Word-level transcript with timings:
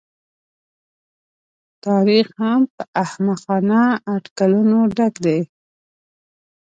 تاریخ 1.85 2.27
هم 2.43 2.61
په 2.75 2.83
احمقانه 3.03 3.81
اټکلونو 4.15 4.77
ډک 4.95 5.15
دی. 5.25 5.39